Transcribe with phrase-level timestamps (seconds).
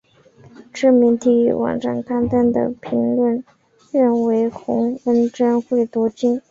[0.73, 3.43] 知名体育网站刊登的评论
[3.91, 6.39] 认为洪恩贞会夺金。